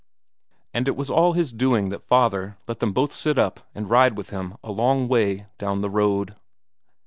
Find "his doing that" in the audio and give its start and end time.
1.33-2.07